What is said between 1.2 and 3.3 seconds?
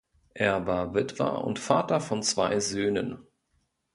und Vater von zwei Söhnen.